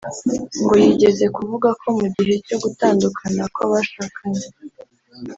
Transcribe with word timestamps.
ngo 0.61 0.73
yigeze 0.83 1.25
kuvuga 1.35 1.69
ko 1.81 1.87
mu 1.97 2.07
gihe 2.15 2.33
cyo 2.45 2.57
gutandukana 2.63 3.43
kw’abashakanye 3.53 4.45